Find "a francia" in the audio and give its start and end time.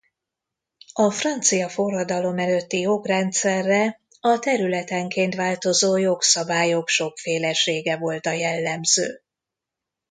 0.93-1.69